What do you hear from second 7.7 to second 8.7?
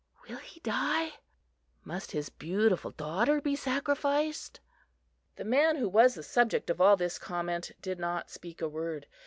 did not speak a